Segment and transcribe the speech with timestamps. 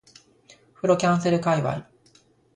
[0.73, 1.87] 風呂キャンセル界隈